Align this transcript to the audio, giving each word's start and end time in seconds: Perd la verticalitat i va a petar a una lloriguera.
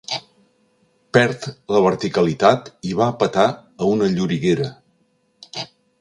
Perd 1.17 1.43
la 1.75 1.83
verticalitat 1.87 2.73
i 2.93 2.97
va 3.03 3.07
a 3.09 3.15
petar 3.25 3.45
a 3.53 3.93
una 3.93 4.09
lloriguera. 4.15 4.71